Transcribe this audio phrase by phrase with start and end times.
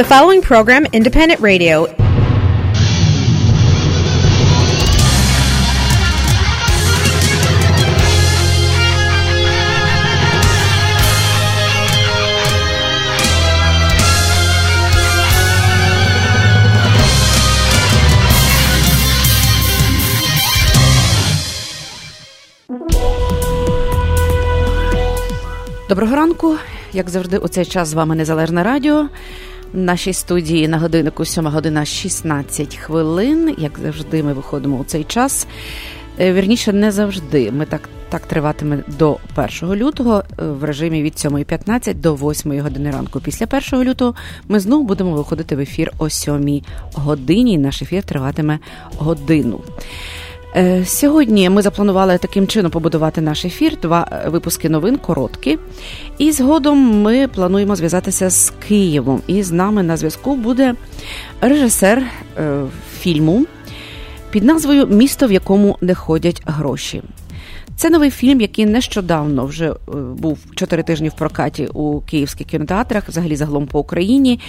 [0.00, 1.86] The following program, Independent Radio,
[25.88, 26.56] Доброго ранку,
[26.92, 29.08] як завжди, у цей час з вами Незалежне Радіо.
[29.72, 33.54] В нашій студії на годиннику 7 година 16 хвилин.
[33.58, 35.46] Як завжди, ми виходимо у цей час.
[36.20, 37.50] Е, вірніше, не завжди.
[37.50, 39.16] Ми так так триватиме до
[39.62, 43.20] 1 лютого е, в режимі від 7.15 до 8 години ранку.
[43.20, 44.14] Після 1 лютого
[44.48, 46.62] ми знову будемо виходити в ефір о 7
[46.94, 47.58] годині.
[47.58, 48.58] Наш ефір триватиме
[48.98, 49.60] годину.
[50.56, 53.80] Е, сьогодні ми запланували таким чином побудувати наш ефір.
[53.82, 55.58] Два випуски новин короткі.
[56.18, 59.22] І згодом ми плануємо зв'язатися з Києвом.
[59.26, 60.74] І з нами на зв'язку буде
[61.40, 62.02] режисер
[62.38, 62.62] е,
[62.98, 63.46] фільму
[64.30, 67.02] під назвою Місто, в якому не ходять гроші.
[67.76, 69.74] Це новий фільм, який нещодавно вже е,
[70.16, 74.40] був чотири тижні в прокаті у київських кінотеатрах, взагалі загалом по Україні.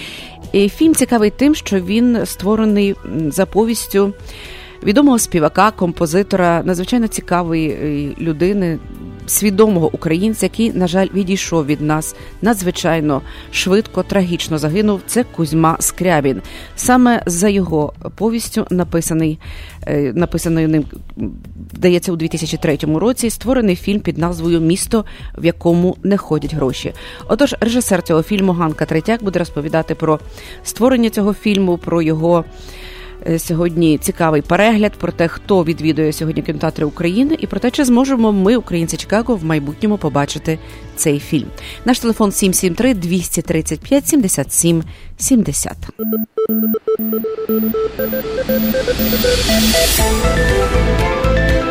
[0.51, 2.95] І Фільм цікавий тим, що він створений
[3.27, 4.13] за повістю
[4.83, 8.79] відомого співака, композитора, надзвичайно цікавої е, людини,
[9.27, 15.01] свідомого українця, який, на жаль, відійшов від нас надзвичайно швидко, трагічно загинув.
[15.05, 16.41] Це Кузьма Скрябін.
[16.75, 19.39] Саме за його повістю написаний
[19.87, 20.85] е, написаною ним
[21.73, 23.29] вдається у 2003 році.
[23.29, 25.05] Створений фільм під назвою Місто,
[25.37, 26.93] в якому не ходять гроші.
[27.27, 30.19] Отож, режисер цього фільму Ганка Третяк буде розповідати про
[30.63, 32.45] створення цього фільму, про його.
[33.27, 37.85] Е, сьогодні цікавий перегляд про те, хто відвідує сьогодні кінотеатри України, і про те, чи
[37.85, 40.59] зможемо ми, українці Чикаго, в майбутньому побачити
[40.95, 41.47] цей фільм.
[41.85, 44.83] Наш телефон 773 235 77
[45.17, 45.71] 70.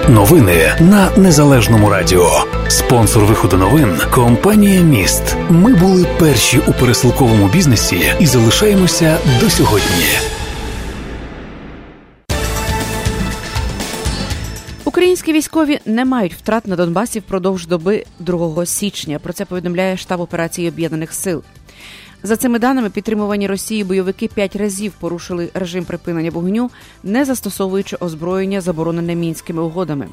[0.08, 2.44] Новини на незалежному радіо.
[2.68, 5.36] Спонсор виходу новин компанія Міст.
[5.50, 10.39] Ми були перші у пересилковому бізнесі і залишаємося до сьогодні.
[14.90, 19.18] Українські військові не мають втрат на Донбасі впродовж доби 2 січня.
[19.18, 21.42] Про це повідомляє штаб операції Об'єднаних Сил.
[22.22, 26.70] За цими даними, підтримувані Росії бойовики п'ять разів порушили режим припинення вогню,
[27.02, 30.08] не застосовуючи озброєння, заборонене мінськими угодами.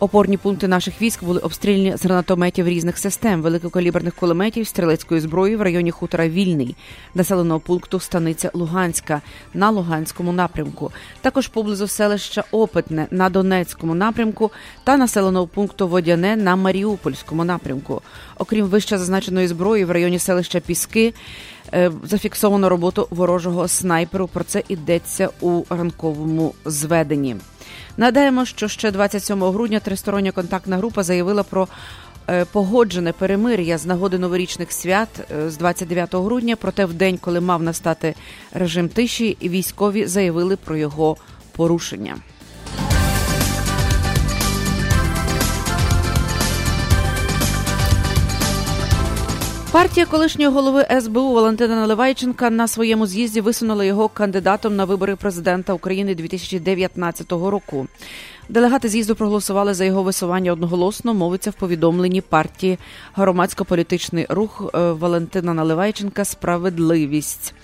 [0.00, 5.62] Опорні пункти наших військ були обстріляні з гранатометів різних систем, великокаліберних кулеметів, стрілецької зброї в
[5.62, 6.76] районі хутора Вільний,
[7.14, 9.20] населеного пункту Станиця Луганська
[9.54, 14.50] на Луганському напрямку, також поблизу селища Опитне на Донецькому напрямку
[14.84, 18.02] та населеного пункту Водяне на Маріупольському напрямку.
[18.36, 21.14] Окрім вище зазначеної зброї в районі селища Піски.
[21.74, 24.28] Е, зафіксовано роботу ворожого снайперу.
[24.28, 27.36] Про це йдеться у ранковому зведенні.
[27.96, 31.68] Нагадаємо, що ще 27 грудня тристороння контактна група заявила про
[32.28, 36.56] е, погоджене перемир'я з нагоди новорічних свят е, з 29 грудня.
[36.56, 38.14] Проте в день, коли мав настати
[38.52, 41.16] режим тиші, військові заявили про його
[41.56, 42.16] порушення.
[49.72, 55.72] Партія колишнього голови СБУ Валентина Наливайченка на своєму з'їзді висунула його кандидатом на вибори президента
[55.72, 57.86] України 2019 року.
[58.48, 61.14] Делегати з'їзду проголосували за його висування одноголосно.
[61.14, 62.78] Мовиться в повідомленні партії
[63.14, 67.54] громадсько-політичний рух е, Валентина Наливайченка Справедливість.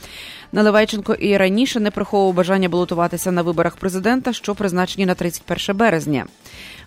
[0.52, 6.26] Наливайченко і раніше не приховував бажання балотуватися на виборах президента, що призначені на 31 березня.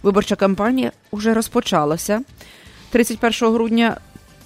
[0.03, 2.21] Виборча кампанія вже розпочалася.
[2.89, 3.97] 31 грудня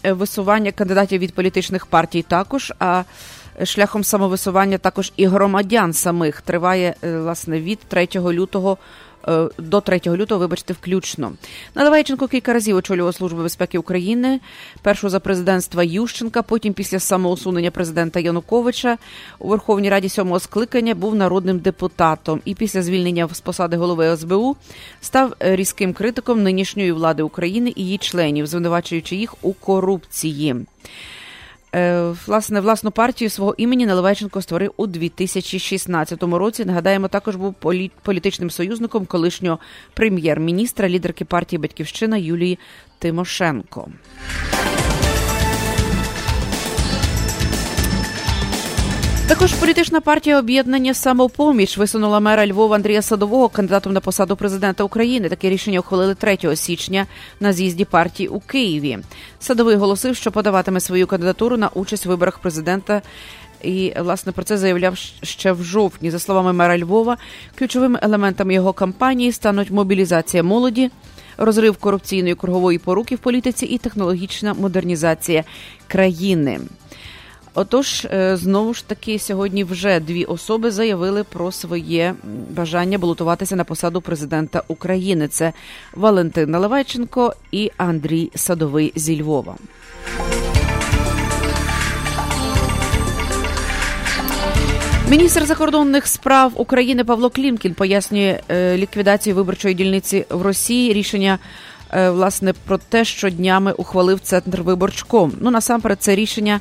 [0.03, 2.73] висування кандидатів від політичних партій також.
[2.79, 3.03] А
[3.63, 8.77] шляхом самовисування також і громадян самих триває е, власне від 3 лютого.
[9.27, 11.33] Е, до 3 лютого, вибачте, включно
[11.75, 14.39] Наливайченко кілька разів очолював службу безпеки України.
[14.81, 16.41] Першу за президентства Ющенка.
[16.41, 18.97] Потім, після самоусунення президента Януковича
[19.39, 22.41] у Верховній Раді сьомого скликання був народним депутатом.
[22.45, 24.55] І після звільнення з посади голови СБУ
[25.01, 30.55] став різким критиком нинішньої влади України і її членів, звинувачуючи їх у корупції.
[31.75, 36.65] Е, власне, власну партію свого імені Наливайченко створив у 2016 році.
[36.65, 37.55] Нагадаємо, також був
[38.03, 39.59] політичним союзником колишнього
[39.93, 42.59] прем'єр-міністра, лідерки партії Батьківщина Юлії
[42.99, 43.87] Тимошенко.
[49.31, 55.29] Також політична партія об'єднання самопоміч висунула мера Львова Андрія Садового кандидатом на посаду президента України.
[55.29, 57.07] Таке рішення ухвалили 3 січня
[57.39, 58.97] на з'їзді партії у Києві.
[59.39, 63.01] Садовий оголосив, що подаватиме свою кандидатуру на участь у виборах президента
[63.63, 66.11] І власне про це заявляв ще в жовтні.
[66.11, 67.17] За словами мера Львова,
[67.55, 70.91] ключовими елементами його кампанії стануть мобілізація молоді,
[71.37, 75.43] розрив корупційної кругової поруки в політиці і технологічна модернізація
[75.87, 76.59] країни.
[77.53, 82.15] Отож, е, знову ж таки, сьогодні вже дві особи заявили про своє
[82.49, 85.27] бажання балотуватися на посаду президента України.
[85.27, 85.53] Це
[85.93, 89.55] Валентин Наливайченко і Андрій Садовий зі Львова.
[95.09, 100.93] Міністр закордонних справ України Павло Клімкін пояснює е, ліквідацію виборчої дільниці в Росії.
[100.93, 101.39] Рішення
[101.93, 105.31] е, власне про те, що днями ухвалив центр виборчком.
[105.41, 106.59] Ну насамперед, це рішення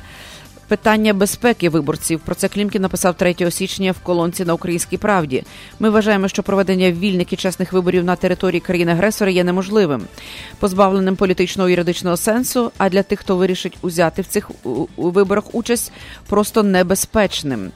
[0.71, 2.19] питання безпеки виборців.
[2.19, 5.43] Про це Клімкін написав 3 січня в колонці на Українській правді.
[5.79, 10.03] Ми вважаємо, що проведення вільних і чесних виборів на території країни-агресора є неможливим,
[10.59, 12.71] позбавленим політичного і юридичного сенсу.
[12.77, 14.51] А для тих, хто вирішить узяти в цих
[14.97, 15.91] виборах участь,
[16.27, 17.71] просто небезпечним.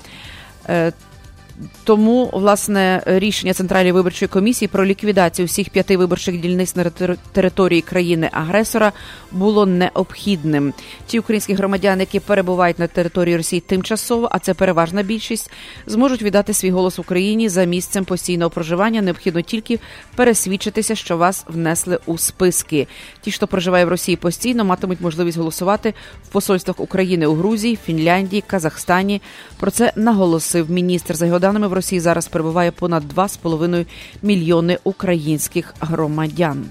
[1.84, 6.84] Тому власне рішення центральної виборчої комісії про ліквідацію всіх п'яти виборчих дільниць на
[7.31, 8.92] території країни-агресора
[9.31, 10.74] було необхідним.
[11.07, 15.52] Ті українські громадяни, які перебувають на території Росії тимчасово, а це переважна більшість,
[15.88, 19.02] зможуть віддати свій голос Україні за місцем постійного проживання.
[19.02, 19.80] Необхідно тільки
[20.16, 22.88] пересвідчитися, що вас внесли у списки.
[23.22, 25.94] Ті, хто проживає в Росії постійно, матимуть можливість голосувати
[26.24, 29.22] в посольствах України у Грузії, Фінляндії, Казахстані.
[29.60, 33.86] Про це наголосив міністр за його даними в Росії зараз перебуває понад 2,5
[34.24, 36.65] мільйони українських громадян.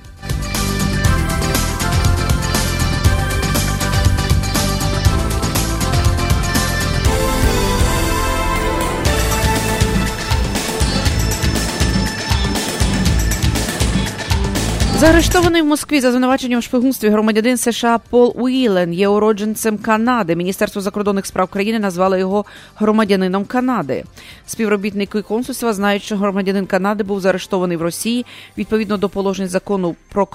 [15.04, 20.36] Заарештований в Москві за звинуваченням в шпигунстві громадянин США Пол Уілен є уродженцем Канади.
[20.36, 22.44] Міністерство закордонних справ країни назвало його
[22.76, 24.04] громадянином Канади.
[24.46, 28.26] Співробітники консульства знають, що громадянин Канади був заарештований в Росії
[28.58, 30.28] відповідно до положень закону про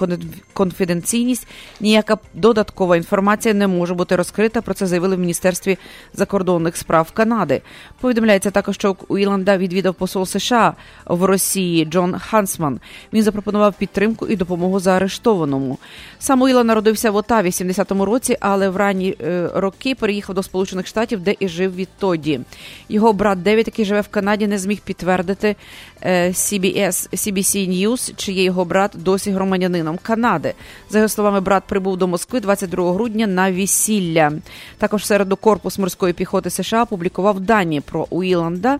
[0.52, 1.46] конфіденційність.
[1.80, 4.62] Ніяка додаткова інформація не може бути розкрита.
[4.62, 5.78] Про це заявили в міністерстві
[6.14, 7.62] закордонних справ Канади.
[8.00, 10.74] Повідомляється також, що Уіланда відвідав посол США
[11.06, 12.80] в Росії Джон Хансман.
[13.12, 15.78] Він запропонував підтримку і допомогу допомогу заарештованому.
[16.18, 20.86] Самуїла народився в Отаві в 70-му році, але в ранні е, роки переїхав до Сполучених
[20.86, 22.40] Штатів, де і жив відтоді.
[22.88, 25.56] Його брат Девід, який живе в Канаді, не зміг підтвердити
[26.02, 30.54] е, CBS, CBC News, чи є його брат досі громадянином Канади.
[30.90, 34.32] За його словами, брат прибув до Москви 22 грудня на весілля.
[34.78, 38.78] Також середу корпус морської піхоти США опублікував дані про Уіланда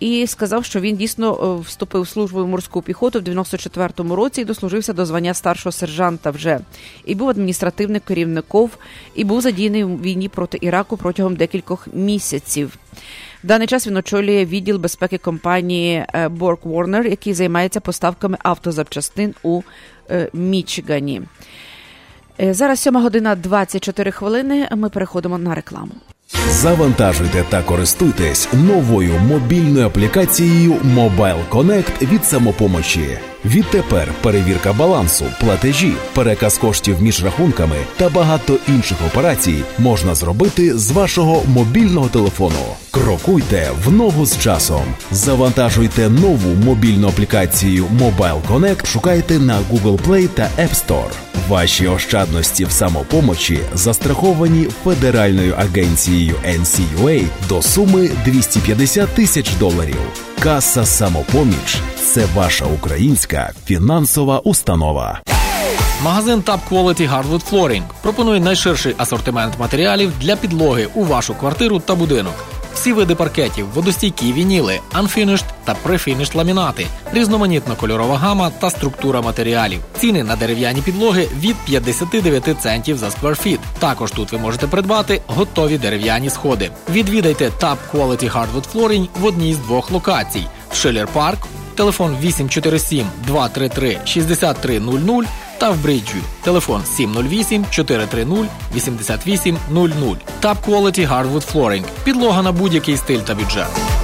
[0.00, 4.40] і сказав, що він дійсно е, вступив в службу в морську піхоту в 94-му році
[4.40, 6.60] і дослужився до звання старшого сержанта вже
[7.04, 8.70] і був адміністративним керівником,
[9.14, 12.78] і був задіяний в війні проти Іраку протягом декількох місяців.
[13.44, 19.34] В даний час він очолює відділ безпеки компанії Borg е, Warner, який займається поставками автозапчастин
[19.42, 19.62] у
[20.10, 21.22] е, Мічигані.
[22.40, 24.68] Зараз 7 година 24 хвилини.
[24.76, 25.92] Ми переходимо на рекламу.
[26.50, 33.18] Завантажуйте та користуйтесь новою мобільною аплікацією Mobile Connect від самопомочі.
[33.44, 40.90] Відтепер перевірка балансу, платежі, переказ коштів між рахунками та багато інших операцій можна зробити з
[40.90, 42.76] вашого мобільного телефону.
[42.90, 44.82] Крокуйте в ногу з часом.
[45.12, 48.86] Завантажуйте нову мобільну аплікацію Mobile Connect.
[48.86, 51.12] Шукайте на Google Play та App Store.
[51.48, 59.96] Ваші ощадності в самопомочі застраховані Федеральною агенцією NCUA до суми 250 тисяч доларів.
[60.40, 65.20] Каса самопоміч це ваша українська фінансова установа.
[66.04, 71.94] Магазин Top Quality Hardwood Flooring пропонує найширший асортимент матеріалів для підлоги у вашу квартиру та
[71.94, 72.34] будинок
[72.78, 79.80] всі види паркетів, водостійкі вініли, unfinished та prefinished ламінати, різноманітна кольорова гама та структура матеріалів.
[79.98, 83.60] Ціни на дерев'яні підлоги від 59 центів за скверфіт.
[83.78, 86.70] Також тут ви можете придбати готові дерев'яні сходи.
[86.90, 91.38] Відвідайте Tab Quality Hardwood Flooring в одній з двох локацій: Шилер Парк,
[91.74, 96.16] телефон 847 233 6300 та в Бриджі.
[96.42, 100.18] Телефон 708 430 8800.
[100.42, 101.84] Top Quality Hardwood Flooring.
[102.04, 103.97] Підлога на будь-який стиль та бюджет.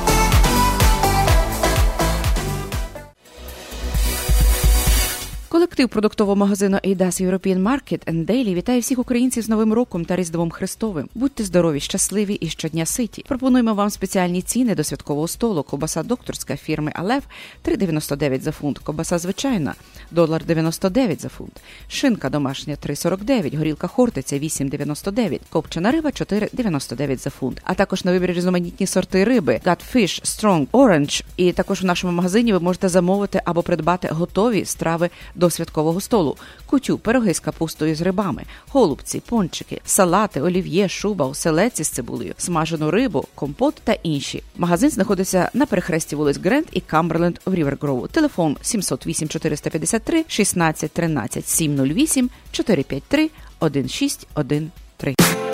[5.75, 10.17] Колектив продуктового магазину Eidas European Market and Daily вітає всіх українців з Новим роком та
[10.17, 11.09] Різдвом Христовим.
[11.15, 13.25] Будьте здорові, щасливі і щодня ситі.
[13.29, 15.63] Пропонуємо вам спеціальні ціни до святкового столу.
[15.63, 17.23] Кобаса докторська фірми Алев
[17.65, 18.79] 3,99 за фунт.
[18.79, 19.75] Кобаса звичайна
[20.11, 21.61] долар 99 за фунт.
[21.89, 27.61] Шинка домашня 3,49, горілка хортиця 8,99, копчена риба 4,99 за фунт.
[27.65, 31.25] А також на вибір різноманітні сорти риби Gutfish, Strong, Orange.
[31.37, 35.64] І також в нашому магазині ви можете замовити або придбати готові страви до святкового
[36.01, 42.35] столу: кутю, пироги з капустою з рибами, голубці, пончики, салати, олів'є, шуба, оселеці з цибулею,
[42.39, 44.43] смажену рибу, компот та інші.
[44.57, 48.07] Магазин знаходиться на перехресті вулиць Грент і Камберленд в Рівергроу.
[48.07, 55.54] Телефон 708 453 16 13 708 453 1613.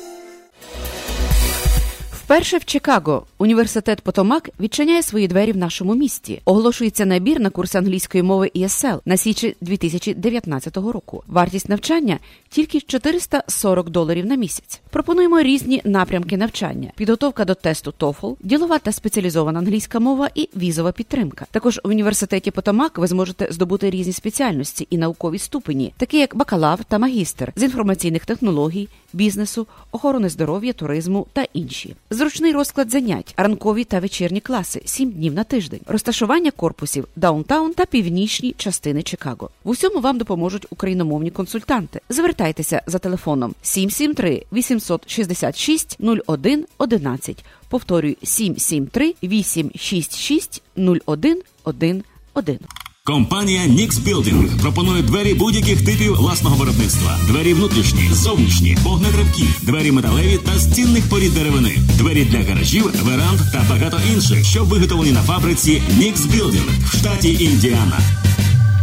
[2.31, 6.41] Вперше в Чикаго університет Потомак відчиняє свої двері в нашому місті.
[6.45, 11.23] Оголошується набір на курс англійської мови ESL на січі 2019 року.
[11.27, 12.19] Вартість навчання
[12.49, 14.81] тільки 440 доларів на місяць.
[14.89, 20.91] Пропонуємо різні напрямки навчання: підготовка до тесту TOEFL, ділова та спеціалізована англійська мова і візова
[20.91, 21.45] підтримка.
[21.51, 26.83] Також в університеті Потомак ви зможете здобути різні спеціальності і наукові ступені, такі як бакалавр
[26.83, 31.95] та магістр з інформаційних технологій, бізнесу, охорони здоров'я, туризму та інші.
[32.21, 37.85] Зручний розклад занять, ранкові та вечірні класи, 7 днів на тиждень, розташування корпусів downtown та
[37.85, 39.49] північні частини Чикаго.
[39.63, 42.01] В усьому вам допоможуть україномовні консультанти.
[42.09, 45.97] Звертайтеся за телефоном 773 866
[46.27, 47.45] 01 11.
[47.69, 50.61] Повторюю 773 866
[51.05, 52.90] 01 11.
[53.05, 60.37] Компанія Nix Building пропонує двері будь-яких типів власного виробництва: двері внутрішні, зовнішні, вогнетривкі, двері металеві
[60.37, 65.81] та стінних порід деревини, двері для гаражів, веранд та багато інших, що виготовлені на фабриці
[65.99, 67.99] Nix Building в штаті Індіана.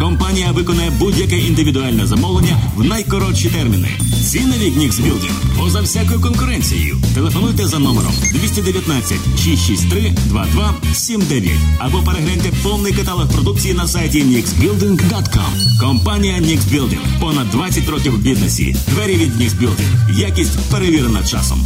[0.01, 3.89] Компанія виконає будь-яке індивідуальне замовлення в найкоротші терміни.
[4.25, 6.97] Ціни від Building поза всякою конкуренцією.
[7.15, 15.81] Телефонуйте за номером 219 663 2279 або перегляньте повний каталог продукції на сайті nixbuilding.com.
[15.81, 17.21] Компанія Nix Building.
[17.21, 18.77] Понад 20 років в бізнесі.
[18.89, 20.19] Двері від Nix Building.
[20.19, 21.65] Якість перевірена часом.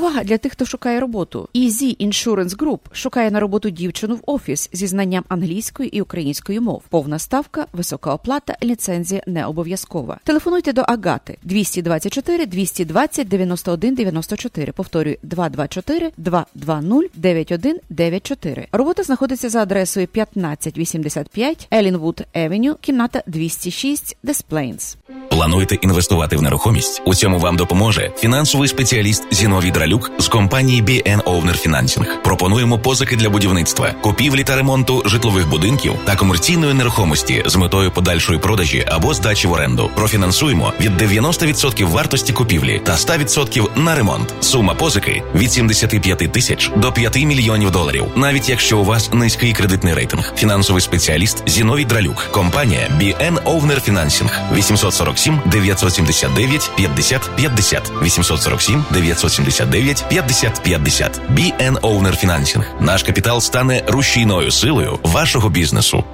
[0.00, 1.48] Увага для тих, хто шукає роботу.
[1.54, 6.82] Easy Insurance Group шукає на роботу дівчину в офіс зі знанням англійської і української мов.
[6.88, 10.20] Повна ставка, висока оплата, ліцензія не обов'язкова.
[10.24, 14.72] Телефонуйте до Агати 224 220 91 94.
[14.72, 18.66] Повторюю 224 220 9194.
[18.72, 24.96] Робота знаходиться за адресою 1585 Елінвуд Евеню, кімната 206 Des Plains.
[25.40, 27.02] Плануєте інвестувати в нерухомість?
[27.04, 32.06] У цьому вам допоможе фінансовий спеціаліст Зіновій Дралюк з компанії BN Owner Financing.
[32.24, 38.38] Пропонуємо позики для будівництва, купівлі та ремонту житлових будинків та комерційної нерухомості з метою подальшої
[38.38, 39.90] продажі або здачі в оренду.
[39.94, 44.34] Профінансуємо від 90% вартості купівлі та 100% на ремонт.
[44.40, 49.94] Сума позики від 75 тисяч до 5 мільйонів доларів, навіть якщо у вас низький кредитний
[49.94, 50.34] рейтинг.
[50.36, 60.62] Фінансовий спеціаліст Зіновій Дралюк, компанія BN Owner Financing 847 979 50 50 847 979 50
[60.62, 62.64] 50 BN Owner Financing.
[62.80, 66.04] Наш капітал стане рушійною силою вашого бізнесу.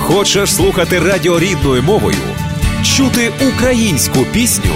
[0.00, 2.16] Хочеш слухати радіо рідною мовою,
[2.96, 4.74] чути українську пісню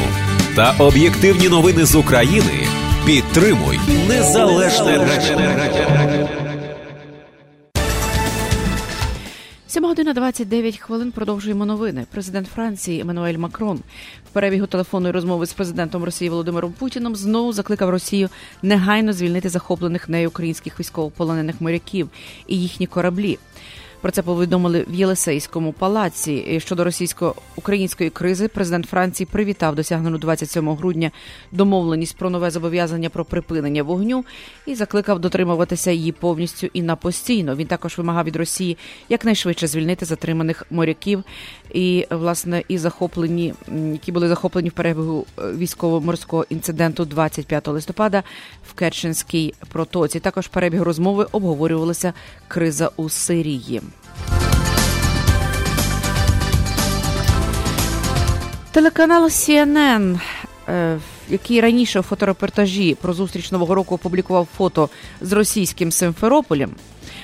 [0.56, 2.66] та об'єктивні новини з України?
[3.06, 6.23] Підтримуй незалежне радіо.
[9.74, 12.06] 7 година 29 хвилин продовжуємо новини.
[12.10, 13.80] Президент Франції Еммануель Макрон
[14.26, 18.28] в перебігу телефонної розмови з президентом Росії Володимиром Путіним знову закликав Росію
[18.62, 22.10] негайно звільнити захоплених нею українських військовополонених моряків
[22.46, 23.38] і їхні кораблі.
[24.04, 26.60] Про це повідомили в Єлисейському палаці.
[26.60, 31.10] Щодо російсько-української кризи, президент Франції привітав досягнену 27 грудня
[31.52, 34.24] домовленість про нове зобов'язання про припинення вогню
[34.66, 37.56] і закликав дотримуватися її повністю і на постійно.
[37.56, 38.76] Він також вимагав від Росії
[39.08, 41.24] якнайшвидше звільнити затриманих моряків
[41.74, 43.54] і власне і захоплені,
[43.92, 48.22] які були захоплені в перебігу е, військово-морського інциденту 25 листопада
[48.68, 50.20] в Керченській протоці.
[50.20, 52.12] Також перебіг розмови обговорювалася
[52.48, 53.82] криза у Сирії.
[58.72, 60.20] Телеканал CNN,
[60.68, 64.88] е, який раніше у фоторепортажі про зустріч нового року опублікував фото
[65.20, 66.70] з російським Симферополем,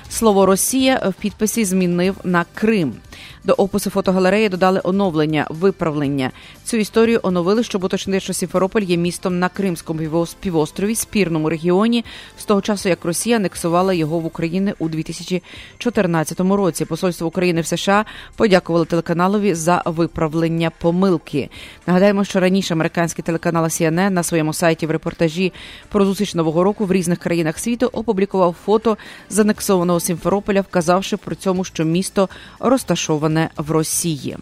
[0.08, 2.94] слово Росія в підписі змінив на Крим.
[3.44, 6.30] До опису фотогалереї додали оновлення, виправлення.
[6.64, 12.04] Цю історію оновили, щоб уточнити, що Сімферополь є містом на Кримському півострові, спірному регіоні,
[12.38, 16.84] з того часу як Росія анексувала його в Україні у 2014 році.
[16.84, 18.04] Посольство України в США
[18.36, 21.48] подякувало телеканалові за виправлення помилки.
[21.86, 25.52] Нагадаємо, що раніше американський телеканал CNN на своєму сайті в репортажі
[25.88, 28.96] про зустріч нового року в різних країнах світу опублікував фото
[29.30, 32.28] з анексованого Сімферополя, вказавши при цьому, що місто
[32.58, 34.36] розташоване розташоване в Росії.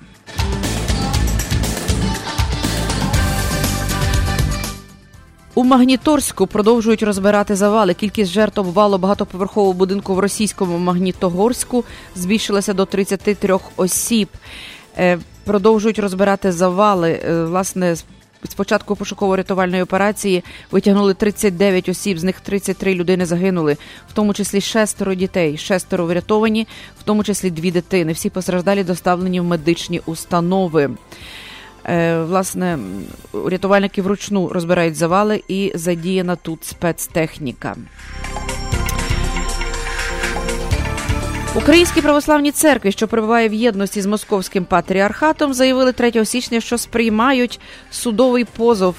[5.55, 7.95] У Магніторську продовжують розбирати завали.
[7.95, 14.29] Кількість жертв обвалу багатоповерхового будинку в російському Магнітогорську збільшилася до 33 осіб.
[14.99, 17.11] Е, продовжують розбирати завали.
[17.11, 17.45] Е,
[18.43, 23.77] власне, Спочатку пошуково-рятувальної операції витягнули 39 осіб, з них 33 людини загинули,
[24.11, 26.67] в тому числі шестеро дітей, шестеро врятовані,
[27.01, 28.13] в тому числі дві дитини.
[28.13, 30.91] Всі постраждалі доставлені в медичні установи.
[31.85, 32.79] Е, власне,
[33.47, 37.77] рятувальники вручну розбирають завали і задіяна тут спецтехніка.
[41.55, 47.61] Українські православні церкви, що перебуває в єдності з московським патріархатом, заявили 3 січня, що сприймають
[47.91, 48.95] судовий позов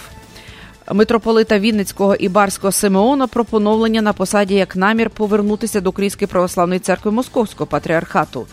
[0.94, 6.80] митрополита Вінницького і Барського Симеона про поновлення на посаді як намір повернутися до Української православної
[6.80, 8.48] церкви Московського патріархату.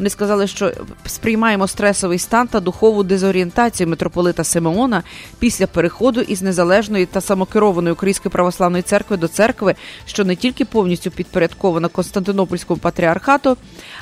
[0.00, 0.72] Вони сказали, що
[1.06, 5.02] сприймаємо стресовий стан та духову дезорієнтацію митрополита Симеона
[5.38, 9.74] після переходу із незалежної та самокерованої Української православної церкви до церкви,
[10.06, 13.56] що не тільки повністю підпорядкована Константинопольському патріархату,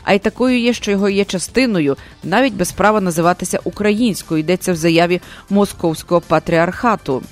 [0.04, 4.40] а й такою є, що його є частиною, навіть без права називатися українською.
[4.40, 7.22] Йдеться в заяві Московського патріархату.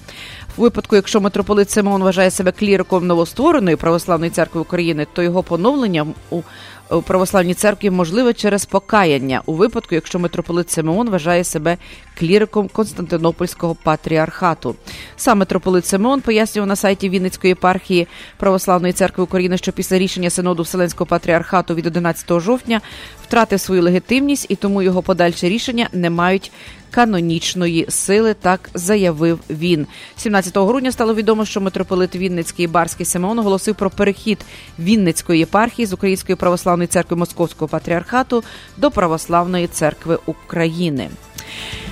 [0.58, 6.06] У випадку, якщо митрополит Симеон вважає себе кліриком новоствореної православної церкви України, то його поновлення
[6.30, 6.42] у
[6.90, 11.76] у православній церкві можливе через покаяння у випадку, якщо митрополит Симеон вважає себе
[12.18, 14.76] кліриком Константинопольського патріархату.
[15.16, 20.62] Сам митрополит Симеон пояснював на сайті Вінницької єпархії Православної церкви України, що після рішення синоду
[20.62, 22.80] Вселенського патріархату від 11 жовтня
[23.28, 26.52] втратив свою легітимність і тому його подальші рішення не мають
[26.90, 28.34] канонічної сили.
[28.34, 29.86] Так заявив він.
[30.16, 34.38] 17 грудня стало відомо, що митрополит Вінницький Барський Симеон оголосив про перехід
[34.78, 38.44] Вінницької єпархії з Української православної церкви Московського патріархату
[38.76, 41.10] до Православної церкви України.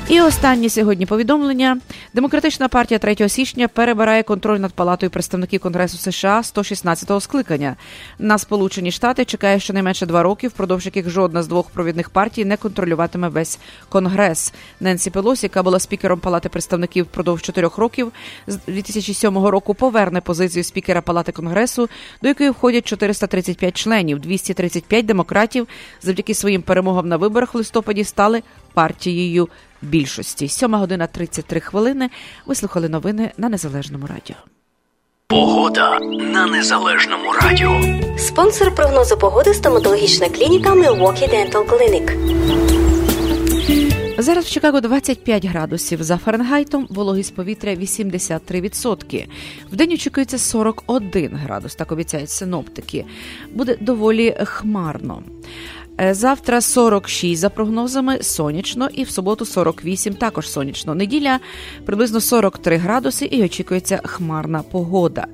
[0.08, 1.78] І останнє сьогодні повідомлення:
[2.14, 7.76] демократична партія 3 січня перебирає контроль над палатою представників Конгресу США 116-го скликання.
[8.18, 12.56] На Сполучені Штати чекає щонайменше два роки, впродовж яких жодна з двох провідних партій не
[12.56, 14.54] контролюватиме весь конгрес.
[14.80, 18.12] Ненсі Пелосі, яка була спікером Палати представників впродовж чотирьох років
[18.46, 21.88] з 2007 року, поверне позицію спікера Палати Конгресу,
[22.22, 25.68] до якої входять 435 членів, 235 демократів
[26.02, 28.42] завдяки своїм перемогам на виборах в листопаді стали
[28.74, 29.48] партією
[29.82, 30.48] більшості.
[30.48, 32.10] Сьома година 33 хвилини.
[32.46, 34.36] Ви слухали новини на незалежному радіо.
[35.26, 37.80] Погода на незалежному радіо.
[38.18, 42.34] Спонсор прогнозу погоди стоматологічна клініка Milwaukee Dental Clinic.
[44.18, 49.26] Зараз в Чикаго 25 градусів за Фаренгайтом, вологість повітря 83%.
[49.72, 53.04] В день очікується 41 градус, так обіцяють синоптики.
[53.52, 55.22] Буде доволі хмарно.
[56.00, 60.94] Е, завтра 46 за прогнозами сонячно, і в суботу 48 також сонячно.
[60.94, 61.40] Неділя
[61.86, 65.26] приблизно 43 градуси і очікується хмарна погода.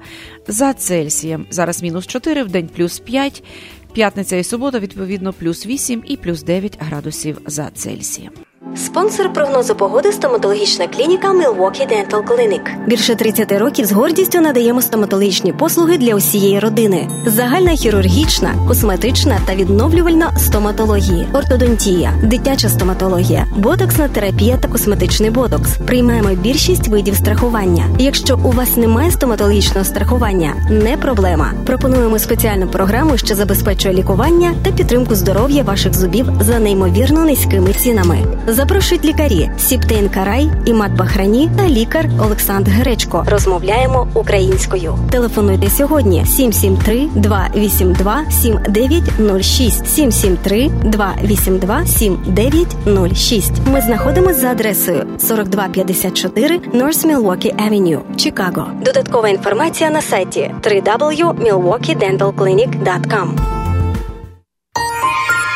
[0.49, 3.45] За Цельсієм зараз мінус 4, в день плюс 5,
[3.93, 8.50] п'ятниця і субота, відповідно, плюс 8 і плюс 9 градусів за Цельсієм.
[8.77, 12.87] Спонсор прогнозу погоди стоматологічна клініка Milwaukee Dental Clinic.
[12.87, 19.55] Більше 30 років з гордістю надаємо стоматологічні послуги для усієї родини: загальна хірургічна, косметична та
[19.55, 25.77] відновлювальна стоматології, ортодонтія, дитяча стоматологія, ботоксна терапія та косметичний ботокс.
[25.87, 27.85] Приймаємо більшість видів страхування.
[27.99, 31.53] Якщо у вас немає стоматологічного страхування, не проблема.
[31.67, 38.19] Пропонуємо спеціальну програму, що забезпечує лікування та підтримку здоров'я ваших зубів за неймовірно низькими цінами.
[38.61, 43.25] Запрошують лікарі Сіптейн Карай, Імат Бахрані та лікар Олександр Гречко.
[43.27, 44.99] Розмовляємо українською.
[45.11, 53.53] Телефонуйте сьогодні 773 282 7906 773 282 7906.
[53.73, 58.67] Ми знаходимося за адресою 4254 North Milwaukee Avenue, Чикаго.
[58.85, 63.50] Додаткова інформація на сайті www.milwaukeedentalclinic.com.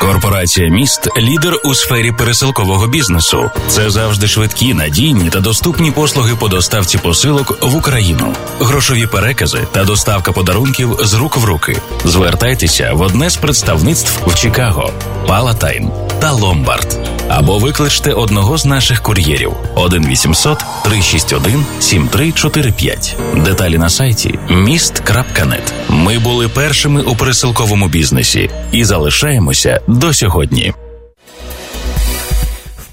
[0.04, 3.50] Корпорація міст лідер у сфері пересилкового бізнесу.
[3.68, 9.84] Це завжди швидкі, надійні та доступні послуги по доставці посилок в Україну, грошові перекази та
[9.84, 11.76] доставка подарунків з рук в руки.
[12.04, 14.92] Звертайтеся в одне з представництв в Чикаго,
[15.26, 15.90] Палатайн
[16.20, 16.98] та Ломбард.
[17.28, 23.16] Або викличте одного з наших кур'єрів 1 800 361 7345.
[23.36, 25.74] Деталі на сайті міст.нет.
[26.04, 30.72] Ми були першими у пересилковому бізнесі і залишаємося до сьогодні.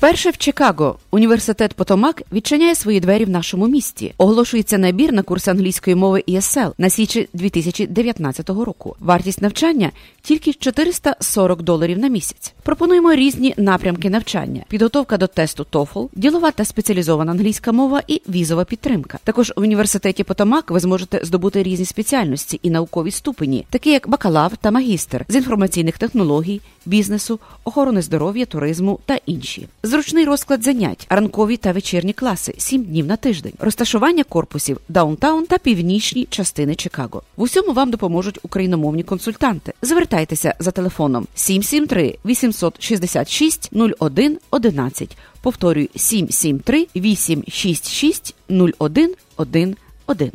[0.01, 4.13] Вперше в Чикаго університет Потомак відчиняє свої двері в нашому місті.
[4.17, 8.95] Оголошується набір на курс англійської мови ESL на січі 2019 року.
[8.99, 12.53] Вартість навчання тільки 440 доларів на місяць.
[12.63, 18.65] Пропонуємо різні напрямки навчання: підготовка до тесту TOEFL, ділова та спеціалізована англійська мова і візова
[18.65, 19.19] підтримка.
[19.23, 24.57] Також в університеті Потомак ви зможете здобути різні спеціальності і наукові ступені, такі як бакалавр
[24.57, 29.67] та магістр з інформаційних технологій, бізнесу, охорони здоров'я, туризму та інші.
[29.91, 35.57] Зручний розклад занять, ранкові та вечірні класи, 7 днів на тиждень, розташування корпусів downtown та
[35.57, 37.23] північні частини Чикаго.
[37.35, 39.73] В усьому вам допоможуть україномовні консультанти.
[39.81, 45.17] Звертайтеся за телефоном 773 866 01 11.
[45.41, 48.35] Повторюю 773 866
[48.79, 50.33] 01 11.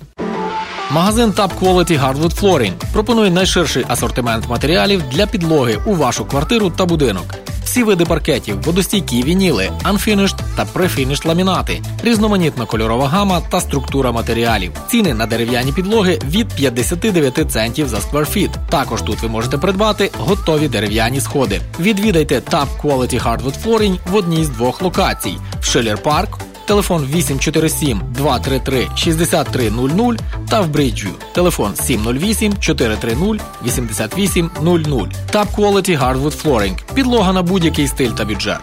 [0.90, 6.86] Магазин Tab Quality Hardwood Flooring пропонує найширший асортимент матеріалів для підлоги у вашу квартиру та
[6.86, 7.24] будинок.
[7.64, 14.72] Всі види паркетів, водостійкі вініли, unfinished та prefinished ламінати, різноманітна кольорова гама та структура матеріалів.
[14.88, 18.50] Ціни на дерев'яні підлоги від 59 центів за square feet.
[18.70, 21.60] Також тут ви можете придбати готові дерев'яні сходи.
[21.80, 28.00] Відвідайте Tab Quality Hardwood Flooring в одній з двох локацій: в Шиллер Парк телефон 847
[28.10, 30.16] 233 6300
[30.48, 35.08] та в Бриджвю телефон 708 430 8800.
[35.32, 36.94] Tab Quality Hardwood Flooring.
[36.94, 38.60] Підлога на будь-який стиль та бюджет.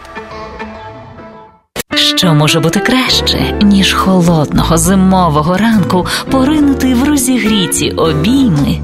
[1.94, 8.80] Що може бути краще, ніж холодного зимового ранку поринути в розігріті обійми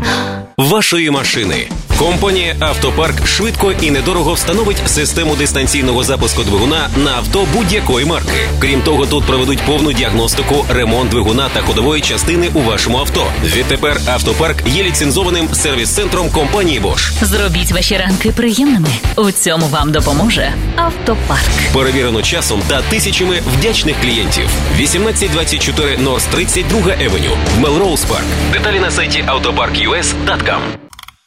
[0.61, 1.69] вашої машини?
[1.99, 8.49] Компанія Автопарк швидко і недорого встановить систему дистанційного запуску двигуна на авто будь-якої марки.
[8.59, 13.27] Крім того, тут проведуть повну діагностику, ремонт двигуна та ходової частини у вашому авто.
[13.45, 17.25] Відтепер автопарк є ліцензованим сервіс-центром компанії Bosch.
[17.25, 18.89] Зробіть ваші ранки приємними.
[19.17, 21.51] У цьому вам допоможе автопарк.
[21.73, 24.45] Перевірено часом та тисячами вдячних клієнтів.
[24.75, 28.27] 1824 Норс 32 Евеню в Мелроуз Парк.
[28.53, 30.50] Деталі на сайті autopark.us.com.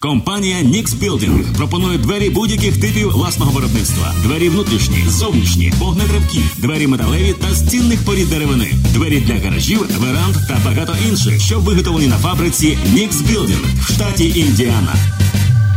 [0.03, 7.33] Компанія Nix Building пропонує двері будь-яких типів власного виробництва: двері внутрішні, зовнішні, вогнетривкі, двері металеві
[7.33, 12.17] та з цінних порід деревини, двері для гаражів, веранд та багато інших, що виготовлені на
[12.17, 14.95] фабриці Nix Building в штаті Індіана.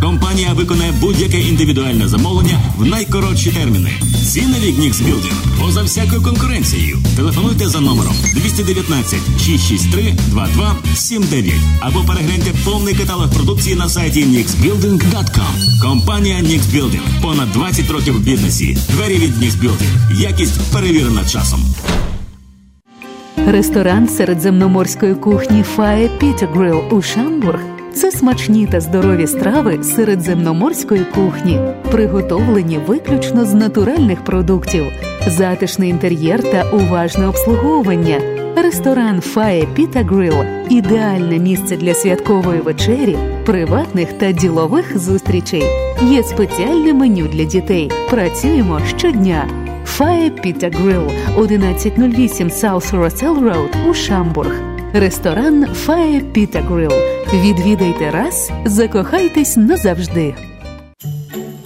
[0.01, 3.91] Компанія виконає будь-яке індивідуальне замовлення в найкоротші терміни.
[4.27, 6.99] Ціни від Building поза всякою конкуренцією.
[7.17, 15.83] Телефонуйте за номером 219 663 2279 або перегляньте повний каталог продукції на сайті nixbuilding.com.
[15.83, 17.23] Компанія Nix Building.
[17.23, 18.79] Понад 20 років в бізнесі.
[18.89, 20.21] Двері від Nix Building.
[20.21, 21.61] Якість перевірена часом.
[23.47, 31.61] Ресторан середземноморської кухні Фає Пітер Грил у Шамбург це смачні та здорові страви середземноморської кухні,
[31.91, 34.85] приготовлені виключно з натуральних продуктів,
[35.27, 38.21] затишний інтер'єр та уважне обслуговування.
[38.57, 40.35] Ресторан Фає Піта Грил
[40.71, 45.65] ідеальне місце для святкової вечері, приватних та ділових зустрічей.
[46.03, 47.91] Є спеціальне меню для дітей.
[48.11, 49.49] Працюємо щодня.
[49.85, 51.03] Фає Піта Грил
[51.37, 54.76] 1108 South Russell Road у Шамбург.
[54.93, 56.93] Ресторан Fire Pita Grill.
[57.35, 60.35] Відвідайте раз, закохайтесь назавжди.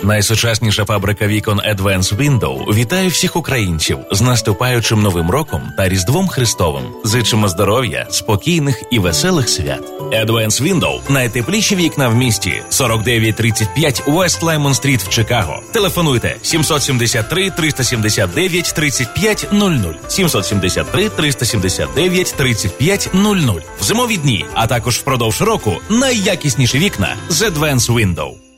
[0.02, 6.82] Найсучасніша фабрика вікон Advance Window вітає всіх українців з наступаючим новим роком та Різдвом Христовим.
[7.04, 9.92] Зичимо здоров'я, спокійних і веселих свят.
[10.00, 15.62] Advance Window– найтепліші вікна в місті 4935 West Lemon Street в Чикаго.
[15.72, 26.78] Телефонуйте 773 379 3500 773 379 3500 в зимові дні, а також впродовж року найякісніші
[26.78, 28.49] вікна з Advance Window.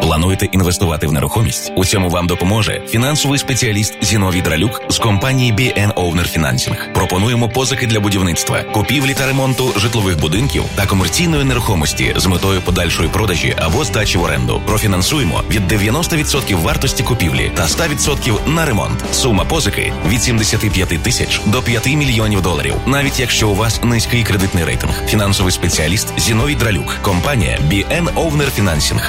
[0.00, 1.72] Плануєте інвестувати в нерухомість?
[1.76, 6.92] У цьому вам допоможе фінансовий спеціаліст Зіновій Дралюк з компанії BN Owner Financing.
[6.94, 13.08] Пропонуємо позики для будівництва, купівлі та ремонту житлових будинків та комерційної нерухомості з метою подальшої
[13.08, 14.62] продажі або здачі в оренду.
[14.66, 19.04] Профінансуємо від 90% вартості купівлі та 100% на ремонт.
[19.12, 24.64] Сума позики від 75 тисяч до 5 мільйонів доларів, навіть якщо у вас низький кредитний
[24.64, 25.02] рейтинг.
[25.06, 29.00] Фінансовий спеціаліст Зіновій Дралюк, компанія BN Owner Financing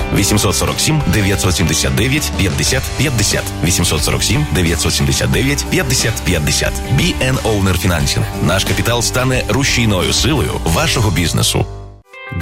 [0.79, 8.23] 847 979 50 50 847 979 50 50 BN Owner Financing.
[8.43, 11.65] Наш капітал стане рушійною силою вашого бізнесу.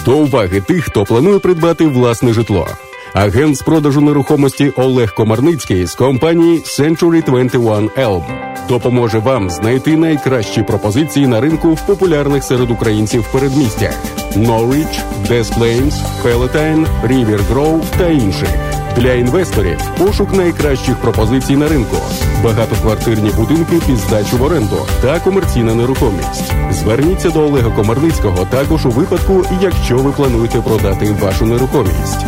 [0.06, 2.67] До уваги тих, хто планує придбати власне житло.
[3.13, 8.24] Агент з продажу нерухомості Олег Комарницький з компанії Century 21 Elm
[8.67, 13.93] допоможе вам знайти найкращі пропозиції на ринку в популярних серед українців передмістях
[14.36, 15.93] Norwich, Des Plains,
[16.24, 18.50] Palatine, River Grove та інших.
[18.97, 19.77] Для інвесторів.
[19.97, 21.97] Пошук найкращих пропозицій на ринку,
[22.43, 26.53] багатоквартирні будинки під здачу в оренду та комерційна нерухомість.
[26.71, 32.25] Зверніться до Олега Комарницького також у випадку, якщо ви плануєте продати вашу нерухомість.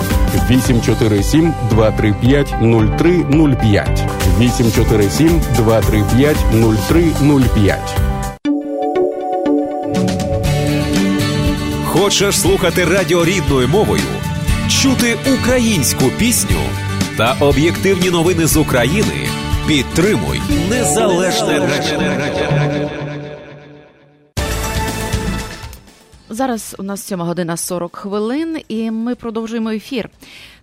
[0.49, 4.03] 847 235 0305
[4.39, 7.99] 847 235 0305
[11.85, 14.01] Хочеш слухати радіо рідною мовою,
[14.69, 16.59] чути українську пісню
[17.17, 19.29] та об'єктивні новини з України?
[19.67, 23.08] Підтримуй незалежне радіо.
[26.39, 30.09] Зараз у нас 7 година 40 хвилин, і ми продовжуємо ефір.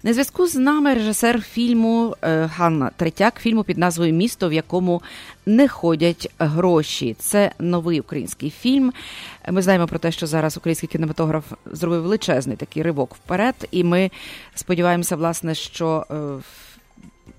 [0.02, 5.02] На зв'язку з нами режисер фільму е, Ганна Третяк, фільму під назвою Місто, в якому
[5.46, 7.16] не ходять гроші.
[7.18, 8.92] Це новий український фільм.
[9.50, 14.10] Ми знаємо про те, що зараз український кінематограф зробив величезний такий ривок вперед, і ми
[14.54, 16.06] сподіваємося, власне, що.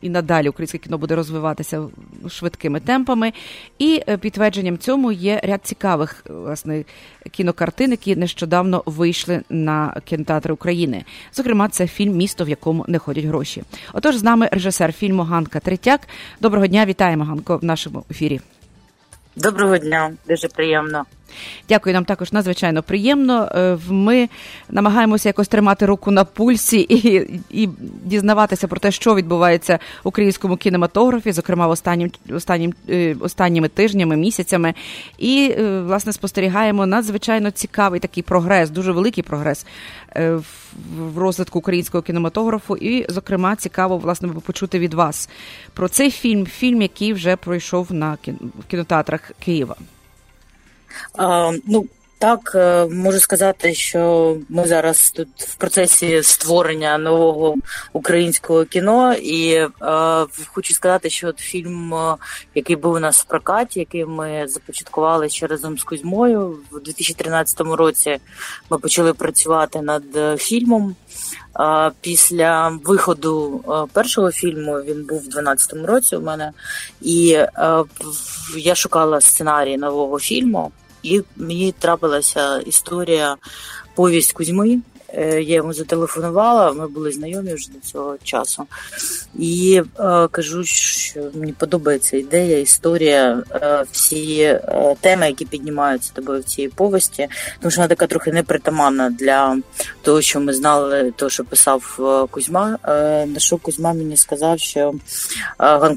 [0.07, 1.83] Е, і надалі українське кіно буде розвиватися
[2.27, 3.33] швидкими темпами.
[3.79, 6.83] І підтвердженням цьому є ряд цікавих власне
[7.31, 11.05] кінокартин, які нещодавно вийшли на кінотеатри України.
[11.33, 13.63] Зокрема, це фільм Місто, в якому не ходять гроші.
[13.93, 16.01] Отож, з нами режисер фільму Ганка Третяк.
[16.41, 18.41] Доброго дня, вітаємо Ганко в нашому ефірі.
[19.35, 21.05] Доброго дня, дуже приємно.
[21.69, 23.49] Дякую, нам також надзвичайно приємно.
[23.89, 24.29] Ми
[24.69, 27.69] намагаємося якось тримати руку на пульсі і і
[28.03, 32.73] дізнаватися про те, що відбувається в українському кінематографі, зокрема останнім, останнім,
[33.19, 34.73] останніми тижнями, місяцями.
[35.17, 39.65] І, власне, спостерігаємо надзвичайно цікавий такий прогрес, дуже великий прогрес
[40.97, 42.77] в розвитку українського кінематографу.
[42.77, 45.29] І, зокрема, цікаво власне почути від вас
[45.73, 48.17] про цей фільм, фільм, який вже пройшов на
[48.67, 49.75] кінотеатрах Києва.
[51.17, 51.87] Ну,
[52.19, 52.55] так,
[52.91, 57.55] можу сказати, що ми зараз тут в процесі створення нового
[57.93, 59.69] українського кіно, і е,
[60.45, 61.93] хочу сказати, що от фільм,
[62.55, 67.61] який був у нас в прокаті, який ми започаткували ще разом з Кузьмою в 2013
[67.61, 68.17] році,
[68.69, 70.03] ми почали працювати над
[70.39, 70.95] фільмом.
[71.59, 76.51] Е, після виходу е, першого фільму він був в 2012 році у мене,
[77.01, 77.83] і е,
[78.57, 80.71] я шукала сценарій нового фільму.
[81.03, 83.37] І мені трапилася історія
[83.95, 84.79] повість Кузьми.
[85.13, 88.67] Я йому зателефонувала, ми були знайомі вже до цього часу.
[89.39, 96.41] І е, кажу, що мені подобається ідея, історія, е, всі е, теми, які піднімаються тобою
[96.41, 97.27] в цій повісті,
[97.59, 99.57] тому що вона така трохи непритаманна для
[100.01, 101.99] того, що ми знали, того, що писав
[102.31, 102.77] Кузьма.
[103.27, 104.93] На що Кузьма мені сказав, що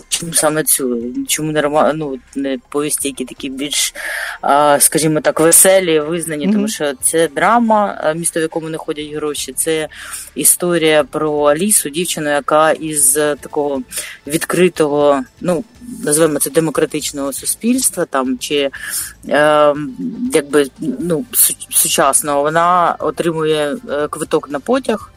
[0.09, 3.94] чому саме цю, чому не роман, ну, не повісті, які такі більш,
[4.79, 6.53] скажімо так, веселі, визнані, mm-hmm.
[6.53, 9.53] тому що це драма, місто, в якому не ходять гроші.
[9.53, 9.89] Це
[10.35, 13.83] історія про Алісу, дівчину, яка із такого
[14.27, 15.65] відкритого, ну
[16.05, 18.71] називаємо це демократичного суспільства, там чи
[19.29, 19.75] е,
[20.33, 21.25] якби ну
[21.71, 23.77] сучасного, вона отримує
[24.11, 25.13] квиток на потяг.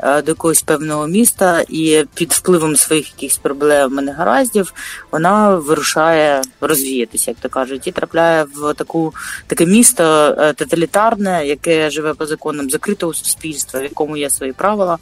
[0.00, 4.72] До якогось певного міста, і під впливом своїх якихось проблем і негараздів
[5.10, 9.14] вона вирушає розвіятися, як то кажуть, і трапляє в таку
[9.46, 14.98] таке місто тоталітарне, яке живе по законам закритого суспільства, в якому є свої правила.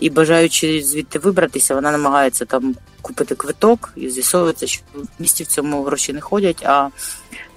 [0.00, 5.46] І бажаючи звідти вибратися, вона намагається там купити квиток і з'ясовується, що в місті в
[5.46, 6.62] цьому гроші не ходять.
[6.66, 6.88] А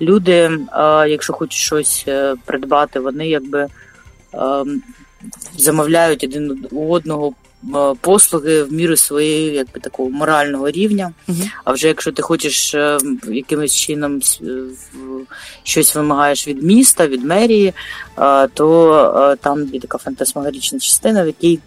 [0.02, 0.60] люди,
[1.08, 3.68] якщо хочуть щось е, придбати, вони якби
[5.58, 7.34] замовляють один у одного.
[8.02, 11.14] Послуги в міру своєї якби такого морального рівня.
[11.28, 11.50] Uh-huh.
[11.64, 14.22] А вже якщо ти хочеш е, якимось чином
[15.64, 17.74] щось вимагаєш від міста, від мерії,
[18.54, 21.60] то там є така фантасмагорічна частина, в якій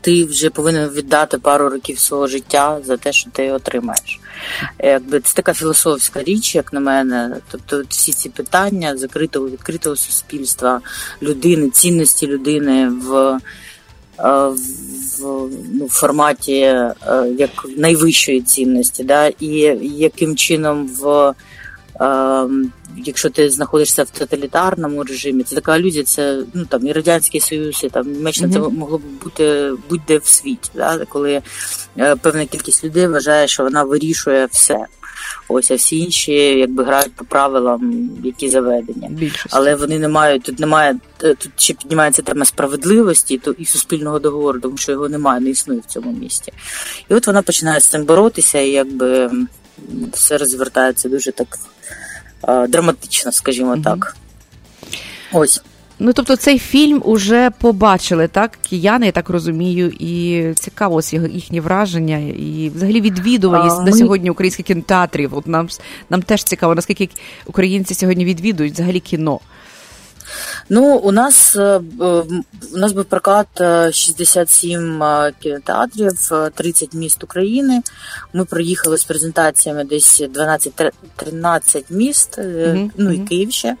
[0.00, 4.20] ти вже повинен віддати пару років свого життя за те, що ти отримаєш.
[4.82, 7.36] Якби Це така філософська річ, як на мене.
[7.50, 10.80] Тобто всі ці питання закритого відкритого суспільства,
[11.22, 13.38] людини, цінності людини в
[14.18, 16.52] в, ну, форматі
[17.38, 19.50] як найвищої цінності, да, і
[19.82, 21.34] яким чином в
[22.96, 27.84] якщо ти знаходишся в тоталітарному режимі, це така алюзія, це ну там і радянський союз,
[27.84, 28.70] і там Німеччина mm-hmm.
[28.70, 30.98] це могло б бути будь-де в світі, да?
[31.08, 31.42] коли
[31.98, 34.86] е, певна кількість людей вважає, що вона вирішує все.
[35.48, 39.08] Ось а всі інші якби грають по правилам, які заведені.
[39.10, 39.48] Більшості.
[39.52, 40.58] Але вони не мають тут.
[40.58, 45.40] Немає е, тут ще піднімається тема справедливості то і суспільного договору, тому що його немає,
[45.40, 46.52] не існує в цьому місті.
[47.08, 49.30] І от вона починає з цим боротися, і якби
[50.12, 51.58] все розвертається дуже так
[52.68, 54.16] драматично, скажімо так.
[55.32, 55.62] Ось.
[55.98, 58.58] Ну, тобто цей фільм уже побачили, так?
[58.70, 63.92] Кияни, я так розумію, і цікаво ось їхні враження, і взагалі відвідуваність на ми...
[63.92, 65.34] сьогодні українських кінотеатрів.
[65.34, 65.68] От нам
[66.10, 67.08] нам теж цікаво, наскільки
[67.46, 69.40] українці сьогодні відвідують взагалі кіно.
[70.68, 71.80] Ну, у нас е,
[72.74, 73.46] у нас був прокат
[73.92, 76.12] 67 е, е, кінотеатрів,
[76.54, 77.82] 30 міст України.
[78.32, 82.90] Ми проїхали з презентаціями десь 12-13 міст, mm-hmm.
[82.96, 83.76] ну і Київ ще.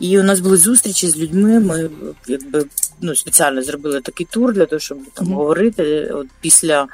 [0.00, 1.60] І у нас були зустрічі з людьми.
[1.60, 1.90] Ми
[2.26, 2.64] якби
[3.00, 5.34] ну, спеціально зробили такий тур для того, щоб там mm-hmm.
[5.34, 6.10] говорити.
[6.14, 6.88] От після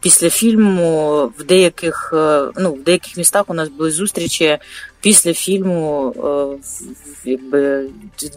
[0.00, 2.10] після фільму в деяких
[2.56, 4.58] ну, в деяких містах у нас були зустрічі
[5.00, 6.14] після фільму
[7.24, 7.88] якби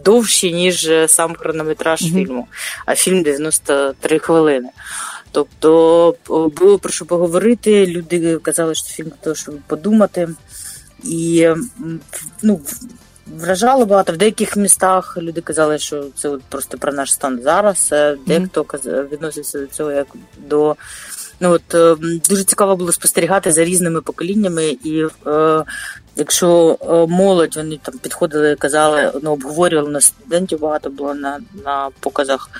[0.04, 2.12] довші, ніж сам хронометраж mm-hmm.
[2.12, 2.46] фільму,
[2.86, 4.68] а фільм 93 хвилини.
[5.32, 7.86] Тобто було про що поговорити.
[7.86, 10.28] Люди казали, що фільм того, щоб подумати.
[11.04, 11.48] І
[12.42, 12.60] ну,
[13.26, 14.12] вражало багато.
[14.12, 17.88] В деяких містах люди казали, що це от просто про наш стан зараз.
[18.26, 19.08] Дехто mm-hmm.
[19.08, 20.06] відносився до цього як
[20.38, 20.76] до.
[21.42, 25.64] Ну от дуже цікаво було спостерігати за різними поколіннями, і е,
[26.16, 31.90] Якщо е, молодь вони там підходили, казали, ну обговорювали на студентів, багато було на на
[32.00, 32.50] показах,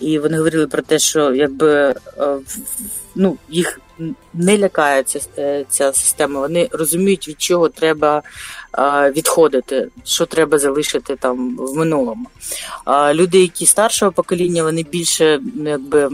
[0.00, 1.94] і вони говорили про те, що якби е,
[3.14, 3.80] ну їх
[4.34, 6.40] не лякає ця, е, система.
[6.40, 8.22] Вони розуміють, від чого треба
[9.16, 12.26] відходити, що треба залишити там в минулому.
[13.12, 16.10] Люди, які старшого покоління, вони більше якби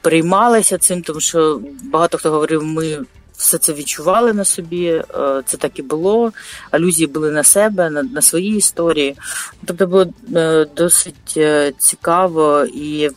[0.00, 2.98] переймалися цим, тому що багато хто говорив, ми
[3.38, 5.04] все це відчували на собі, е,
[5.46, 6.32] це так і було.
[6.70, 9.16] Алюзії були на себе, на на свої історії.
[9.64, 13.10] Тобто було е, досить е, цікаво і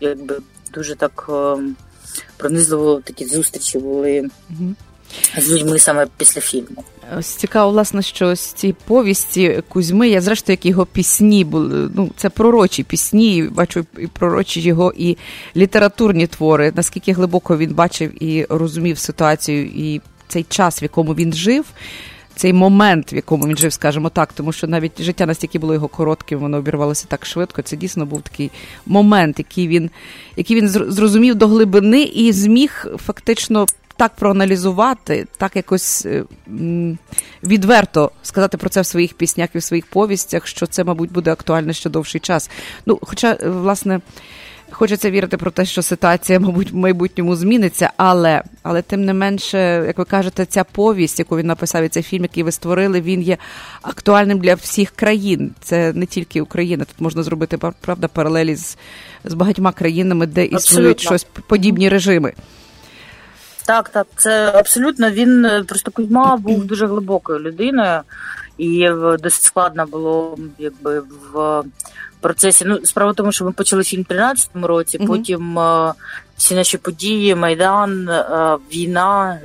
[0.00, 0.36] якби
[0.74, 1.30] дуже так
[2.36, 4.28] пронизливо такі зустрічі були.
[5.38, 6.84] З людьми саме після фільму.
[7.18, 11.90] Ось цікаво, власне, що ось ці повісті Кузьми, я зрештою, як його пісні були.
[11.94, 15.16] Ну, це пророчі пісні, бачу і пророчі його і
[15.56, 16.72] літературні твори.
[16.76, 21.64] Наскільки глибоко він бачив і розумів ситуацію і цей час, в якому він жив.
[22.40, 25.88] Цей момент, в якому він жив, скажімо так, тому що навіть життя настільки було його
[25.88, 27.62] коротким, воно обірвалося так швидко.
[27.62, 28.50] Це дійсно був такий
[28.86, 29.90] момент, який він
[30.36, 36.24] який він зрозумів до глибини і зміг фактично так проаналізувати, так якось е,
[37.42, 41.32] відверто сказати про це в своїх піснях і в своїх повістях, що це, мабуть, буде
[41.32, 42.50] актуально ще довший час.
[42.86, 44.00] Ну, хоча, е, власне.
[44.80, 49.58] Хочеться вірити про те, що ситуація, мабуть, в майбутньому зміниться, але але тим не менше,
[49.86, 53.22] як ви кажете, ця повість, яку він написав, і цей фільм, який ви створили, він
[53.22, 53.36] є
[53.82, 55.54] актуальним для всіх країн.
[55.60, 56.84] Це не тільки Україна.
[56.84, 58.76] Тут можна зробити правда паралелі з
[59.24, 61.02] з багатьма країнами, де існують Абсолютно.
[61.02, 62.32] щось подібні режими.
[63.66, 68.00] Так, так, це абсолютно він е, просто Кузьма був дуже глибокою людиною,
[68.58, 68.88] і
[69.22, 71.00] досить складно було якби
[71.32, 71.62] в
[72.20, 72.64] процесі.
[72.64, 75.06] Ну, справа в тому, що ми почали фільм в 13-му році, mm-hmm.
[75.06, 75.92] потім е,
[76.36, 79.40] всі наші події, Майдан, е, війна,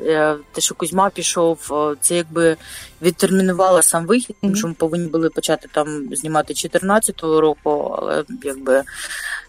[0.51, 2.57] те, що Кузьма пішов, це якби
[3.01, 8.83] відтермінувало сам вихід, тому що ми повинні були почати там знімати 14-го року, але якби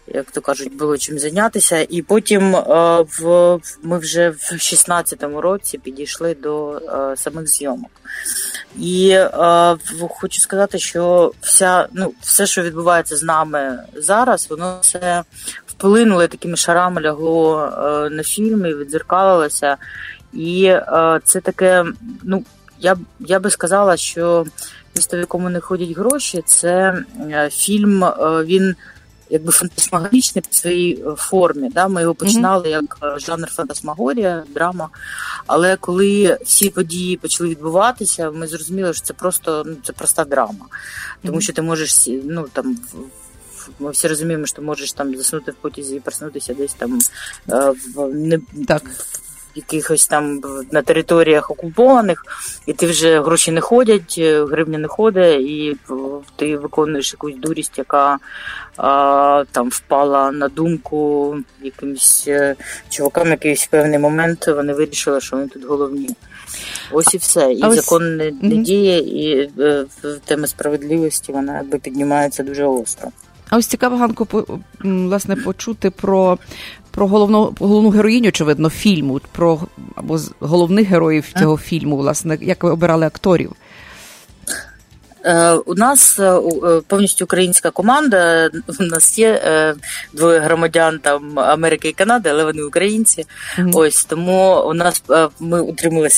[0.07, 1.85] як то кажуть, було чим зайнятися.
[1.89, 2.61] І потім е,
[3.19, 7.91] в ми вже в 16-му році підійшли до е, самих зйомок.
[8.77, 9.77] І е,
[10.09, 15.23] хочу сказати, що вся, ну, все, що відбувається з нами зараз, воно все
[15.67, 17.69] вплинуло такими шарами лягло
[18.11, 19.77] на фільм і відзеркалилося.
[20.33, 20.75] І
[21.23, 21.85] це таке,
[22.23, 22.43] ну,
[22.79, 24.45] я я би сказала, що
[24.95, 27.03] місто, в якому не ходять гроші, це
[27.51, 28.05] фільм,
[28.45, 28.75] він
[29.29, 31.69] якби фантасмагорічний по своїй е, формі.
[31.69, 31.87] Да?
[31.87, 34.89] Ми його починали як е, жанр фантасмагорія, драма.
[35.47, 40.65] Але коли всі події почали відбуватися, ми зрозуміли, що це просто ну, це проста драма.
[41.23, 42.77] Тому що ти можеш ну там.
[43.79, 46.99] Ми всі розуміємо, що ти можеш там заснути в потязі і проснутися десь там
[47.49, 48.83] е, в не так
[49.57, 50.41] якихось там
[50.71, 52.25] на територіях окупованих,
[52.65, 55.77] і ти вже гроші не ходять, е, гривня не ходить, і
[56.35, 58.17] ти виконуєш якусь дурість, яка
[58.77, 62.55] а, там впала на думку якимось е,
[62.89, 66.09] чувакам, якийсь певний момент вони вирішили, що вони тут головні.
[66.91, 67.53] Ось і все.
[67.53, 69.85] І а закон не, не діє, і е,
[70.25, 73.09] тема справедливості вона якби піднімається дуже остро.
[73.49, 74.27] А ось цікаво, Ганку,
[74.79, 76.37] власне, почути про
[76.97, 79.59] про головну головну героїню, очевидно, фільму, про
[79.95, 83.51] або головних героїв цього фільму, власне, як ви обирали акторів.
[85.27, 88.49] Е, у нас е, е, повністю українська команда.
[88.79, 89.41] У нас є
[90.13, 93.25] двоє громадян там Америки і Канади, але вони українці.
[93.57, 93.71] Mm-hmm.
[93.73, 95.03] Ось тому у нас
[95.39, 96.09] ми утримали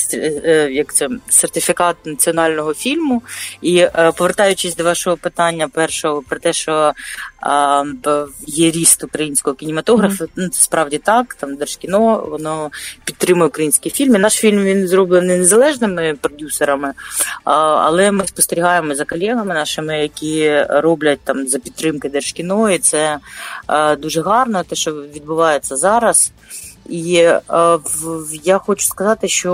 [0.70, 3.22] як це сертифікат національного фільму.
[3.62, 6.92] І повертаючись до вашого питання, першого про те, що
[8.46, 10.24] є ріст українського кінематографу.
[10.24, 10.30] Mm-hmm.
[10.36, 11.34] Ну це справді так.
[11.34, 12.70] Там Держкіно воно
[13.04, 14.18] підтримує українські фільми.
[14.18, 16.92] Наш фільм він зроблений незалежними продюсерами,
[17.44, 23.18] але ми спостерігаємо за колегами нашими, які роблять там за підтримки Держкіно, і це
[23.98, 26.32] дуже гарно, те, що відбувається зараз.
[26.88, 27.40] І е,
[28.44, 29.52] я хочу сказати, що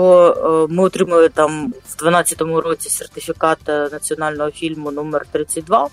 [0.69, 5.89] е, ми отримали там в 2012 році сертифікат національного фільму номер 32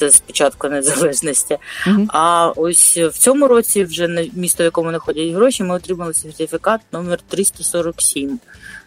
[0.00, 1.58] це спочатку незалежності.
[1.86, 2.06] Mm-hmm.
[2.08, 6.80] А ось в цьому році, вже на місто, в якому знаходять гроші, ми отримали сертифікат
[6.92, 8.40] номер 347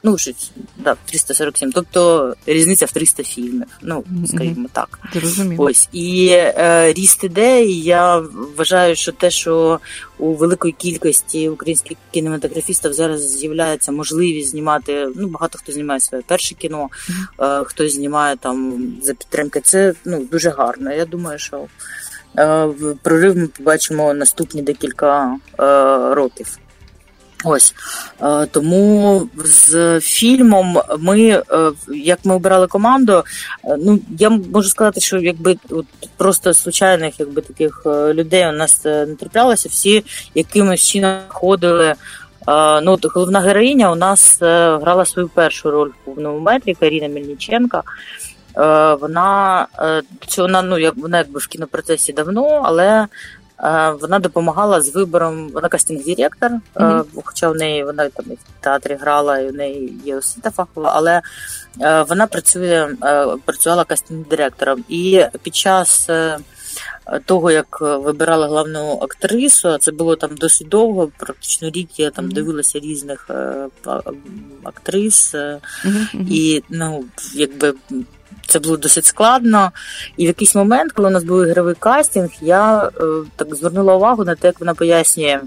[0.04, 3.68] ну щось да, 347, тобто різниця в 300 фільмів.
[3.82, 5.64] Ну скажімо так, Зрозуміло.
[5.64, 7.66] ось і е, ріст іде.
[7.66, 8.24] і Я
[8.58, 9.80] вважаю, що те, що
[10.18, 15.08] у великої кількості українських кінематографістів зараз з'являється можливість знімати.
[15.16, 16.90] Ну багато хто знімає своє перше кіно,
[17.40, 19.62] е, хтось знімає там за підтримки.
[19.62, 20.94] Це ну дуже гарно.
[20.94, 21.66] Я думаю, що.
[22.38, 22.70] Е,
[23.02, 26.58] прорив ми побачимо наступні декілька е, років.
[27.44, 27.76] Ось
[28.22, 31.44] е, тому з фільмом ми, е,
[31.88, 33.24] як ми обирали команду,
[33.66, 35.86] е, ну я можу сказати, що якби от
[36.18, 40.04] просто звичайних якби таких людей у нас не траплялося, всі
[40.36, 41.94] якимось чином ходили.
[42.84, 44.38] Ну, головна героїня у нас
[44.82, 47.84] грала свою першу роль в повному метрі Каріна Мельниченка.
[49.02, 49.68] Вона
[50.38, 53.08] вона ну як вона якби в кінопроцесі давно, але
[54.02, 57.06] вона допомагала з вибором, вона кастинг-директор, mm-hmm.
[57.24, 60.92] хоча в неї вона там і в театрі грала, і в неї є освіта фахова,
[60.96, 61.22] але
[61.82, 62.90] е, вона працює,
[63.46, 64.84] працювала кастинг-директором.
[64.90, 66.10] І під час
[67.26, 72.80] того, як вибирали главну актрису, це було там досить довго, практично рік я там дивилася
[72.80, 73.30] різних
[74.64, 76.28] актрис, mm-hmm.
[76.30, 77.74] і ну, якби
[78.48, 79.72] це було досить складно.
[80.18, 82.90] І в якийсь момент, коли у нас був ігровий кастинг, я е,
[83.36, 85.40] так звернула увагу на те, як вона пояснює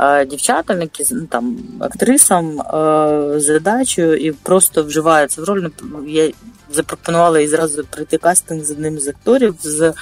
[0.00, 5.68] е, дівчатам, які ну, там актрисам е, задачу і просто вживається в роль.
[5.82, 6.30] Ну, я
[6.70, 9.92] запропонувала і зразу прийти кастинг з одним з акторів з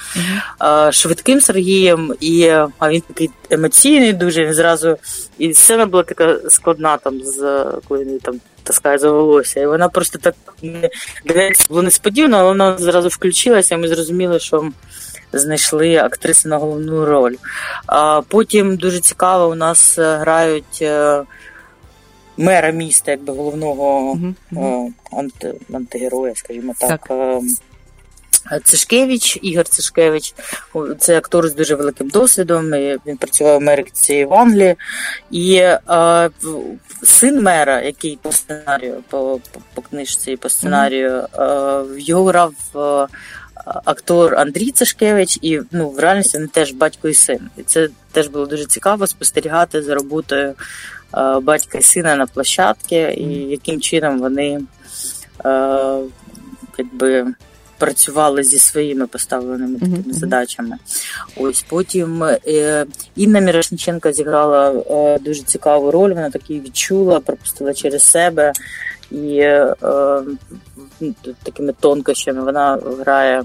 [0.91, 2.47] швидким Сергієм, і
[2.79, 4.97] а він такий емоційний, дуже він зразу
[5.37, 9.59] і сцена була така складна там з коли він там таскає за волосся.
[9.59, 10.35] І вона просто так
[11.69, 14.71] було несподівано, але вона зразу включилася, і ми зрозуміли, що
[15.33, 17.35] знайшли актрису на головну роль.
[17.87, 20.79] А Потім дуже цікаво, у нас е, грають.
[20.81, 21.23] Е,
[22.37, 24.91] мера міста, якби головного mm-hmm.
[25.11, 27.07] анти, антигероя, скажімо так.
[27.07, 27.41] так.
[28.63, 30.33] Цишкевич, Ігор Цишкевич,
[30.99, 32.71] це актор з дуже великим досвідом.
[33.05, 34.75] Він працював в Америці в Англії.
[35.31, 36.29] І е,
[37.03, 43.07] син мера, який по сценарію, по по, по книжці, по сценарію, е, його грав е,
[43.65, 47.49] актор Андрій Цишкевич, і ну, в реальності вони теж батько і син.
[47.57, 50.53] І це теж було дуже цікаво спостерігати за роботою
[51.17, 54.61] е, батька і сина на площадці, і яким чином вони.
[56.77, 57.33] Якби
[57.77, 60.13] працювали зі своїми поставленими такими mm-hmm.
[60.13, 60.77] задачами.
[61.37, 66.09] Ось потім е, Інна Мірошниченка зіграла е, дуже цікаву роль.
[66.09, 68.53] Вона таки відчула, пропустила через себе
[69.11, 69.75] і е,
[71.43, 73.43] такими тонкощами вона грає.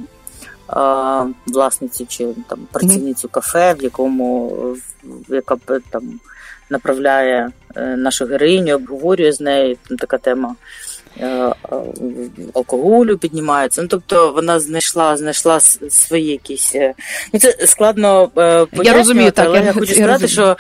[1.47, 4.57] Власницю чи там працівницю кафе, в якому
[5.29, 5.57] яка
[5.91, 6.21] там
[6.71, 10.90] направляє нашу героїню, обговорює з нею там така тема Е, е,
[12.55, 13.83] алкоголю піднімається.
[13.83, 16.75] Ну, тобто вона знайшла знайшла свої якісь.
[16.75, 16.95] Е,
[17.33, 20.57] ну, Це складно пояснювати, я розумію, так, але я, я хочу сказати, що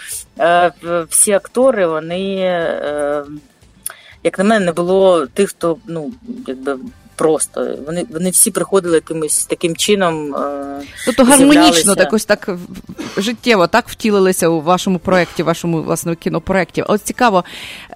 [1.08, 2.34] всі актори, вони,
[4.24, 6.12] як на мене, не було тих, хто ну,
[6.46, 6.78] якби
[7.20, 7.76] просто.
[7.86, 10.34] Вони вони всі приходили якимось таким чином.
[10.34, 12.50] Е, тобто гармонічно, так ось так
[13.16, 16.82] життєво так втілилися у вашому проєкті, вашому власне кінопроєкті.
[16.82, 17.44] От цікаво,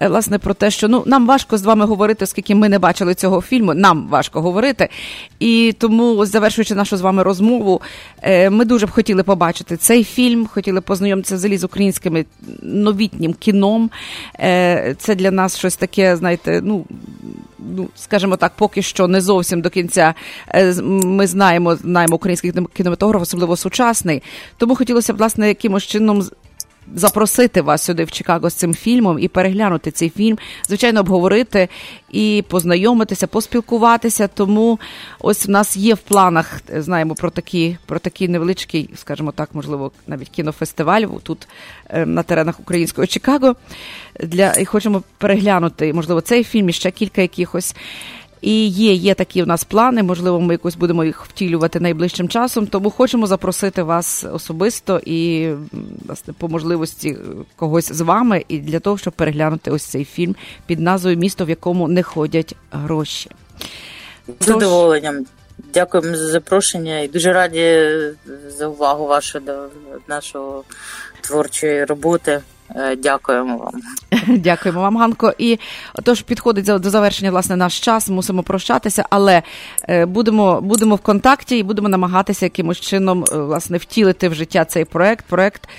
[0.01, 3.15] е, власне, про те, що ну нам важко з вами говорити, оскільки ми не бачили
[3.15, 3.73] цього фільму.
[3.73, 4.89] Нам важко говорити.
[5.39, 7.81] І тому, завершуючи нашу з вами розмову,
[8.21, 12.25] е, ми дуже б хотіли побачити цей фільм, хотіли познайомитися взагалі з українським
[12.61, 13.89] новітнім кіном.
[14.97, 16.85] Це для нас щось таке, знаєте, ну
[17.59, 20.13] ну скажімо так, поки що не зовсім до кінця
[20.47, 24.23] е, ми знаємо, знаємо український кінематограф, особливо сучасний.
[24.57, 26.23] Тому хотілося б власне якимось чином
[26.95, 31.69] запросити вас сюди в Чикаго з цим фільмом і переглянути цей фільм, звичайно, обговорити
[32.11, 34.27] і познайомитися, поспілкуватися.
[34.27, 34.79] Тому
[35.19, 39.91] ось в нас є в планах, знаємо про такі, про такий невеличкий, скажімо так, можливо,
[40.07, 41.47] навіть кінофестиваль тут
[41.89, 43.55] е, на теренах українського Чикаго.
[44.19, 47.75] Для і хочемо переглянути, можливо, цей фільм і ще кілька якихось.
[48.41, 50.03] І є є такі у нас плани.
[50.03, 52.67] Можливо, ми якось будемо їх втілювати найближчим часом.
[52.67, 55.49] Тому хочемо запросити вас особисто і
[56.05, 57.17] власне по можливості
[57.55, 61.49] когось з вами, і для того, щоб переглянути ось цей фільм під назвою Місто, в
[61.49, 63.29] якому не ходять гроші.
[64.39, 65.25] З задоволенням.
[65.73, 67.89] Дякуємо за запрошення і дуже раді
[68.57, 69.67] за увагу вашу до
[70.07, 70.61] нашої
[71.21, 72.41] творчої роботи.
[72.75, 73.73] Е, дякуємо вам.
[74.37, 75.33] Дякуємо вам, Ганко.
[75.37, 75.59] І
[76.03, 78.09] тож підходить до завершення власне наш час.
[78.09, 79.43] Мусимо прощатися, але
[79.89, 84.65] е, будемо будемо в контакті і будемо намагатися якимось чином е, власне втілити в життя
[84.65, 85.25] цей проект.
[85.25, 85.69] Проект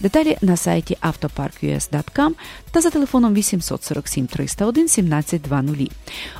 [0.00, 2.30] Деталі на сайті autopark.us.com
[2.70, 5.90] та за телефоном 847 301 1720.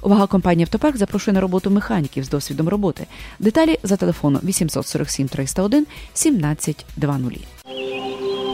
[0.03, 3.07] Увага компанії Автопарк запрошує на роботу механіків з досвідом роботи.
[3.39, 7.47] Деталі за телефоном 847 301 1720.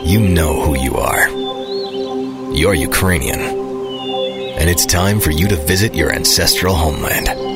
[0.07, 1.25] You know who you are.
[2.61, 3.41] You're Ukrainian.
[4.59, 7.56] And it's time for you to visit your ancestral homeland.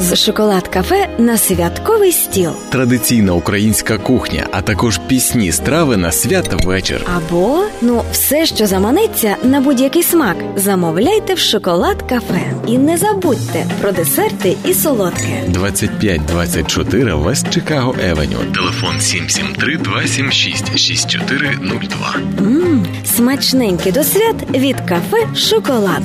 [0.00, 2.50] З шоколад кафе на святковий стіл.
[2.70, 7.06] Традиційна українська кухня, а також пісні страви на свято-вечір.
[7.16, 12.52] Або ну все, що заманеться на будь-який смак, замовляйте в шоколад кафе.
[12.66, 15.42] І не забудьте про десерти і солодке.
[15.48, 18.38] 2524 West Chicago Avenue.
[18.54, 22.14] Телефон 773 276 6402.
[22.40, 22.86] Мм,
[23.16, 26.02] смачненький до свят від кафе Шоколад.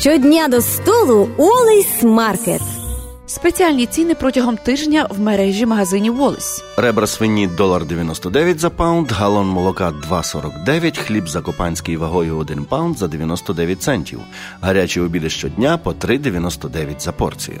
[0.00, 2.60] Щодня до столу Wally's Market.
[3.26, 6.64] Спеціальні ціни протягом тижня в мережі магазинів Wally's.
[6.76, 13.08] Ребра свині долар 99 за pound, галон молока 2,49, хліб закопанський вагою 1 pound за
[13.08, 14.20] 99 центів.
[14.60, 17.60] Гарячі обіди щодня по 3,99 за порцію.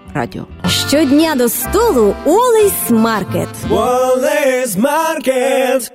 [0.13, 0.45] радіо.
[0.67, 3.49] Щодня до столу Wally's Market.
[3.69, 5.91] Wally's Market.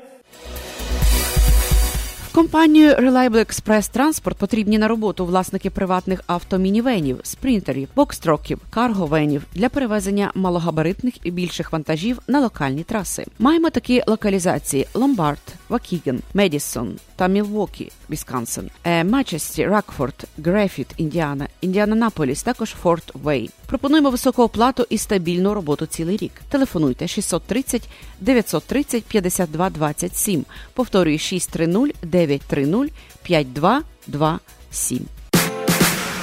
[2.37, 9.07] Компанію Reliable Express Transport потрібні на роботу власники приватних автомінівенів, спринтерів, box truck ів, cargo
[9.07, 13.27] van ів для перевезення малогабаритних і більших вантажів на локальні траси.
[13.39, 18.71] Маємо такі локалізації: Ломбард, Вакіген, Медісон та Мілвокі, Вісконсин,
[19.05, 23.51] Мачесті, Ракфорд, Грефіт, Індіана, Індіанаполіс, також Форт Вей.
[23.67, 26.33] Пропонуємо високу оплату і стабільну роботу цілий рік.
[26.49, 27.89] Телефонуйте 630
[28.21, 30.45] 930 52 27.
[30.75, 32.93] Повторюю 630 930
[33.23, 35.07] 5227.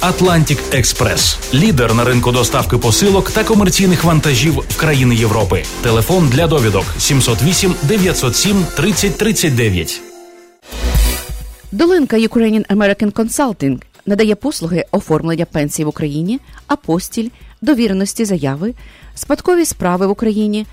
[0.00, 1.54] Atlantic Express.
[1.54, 5.62] лідер на ринку доставки посилок та комерційних вантажів в країни Європи.
[5.82, 10.00] Телефон для довідок 708 907 30 39.
[11.72, 17.28] Долинка Ukrainian American Consulting надає послуги оформлення пенсій в Україні, апостіль,
[17.60, 18.74] довіреності заяви,
[19.14, 20.66] спадкові справи в Україні,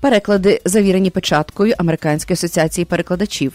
[0.00, 3.52] переклади, завірені печаткою Американської асоціації перекладачів,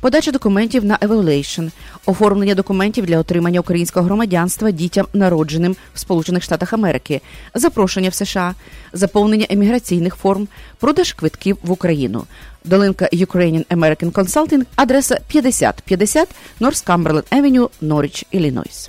[0.00, 1.66] подача документів на evaluation,
[2.06, 7.20] оформлення документів для отримання українського громадянства дітям, народженим в Сполучених Штатах Америки,
[7.54, 8.54] запрошення в США,
[8.92, 10.48] заповнення еміграційних форм,
[10.80, 12.24] продаж квитків в Україну.
[12.64, 16.28] Долинка Ukrainian American Consulting, адреса 5050
[16.60, 18.88] North Cumberland Avenue, Norwich, Іллінойс.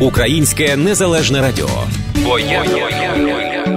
[0.00, 1.68] Українське незалежне радіо.
[2.24, 3.73] Бо я, бо я, бо я.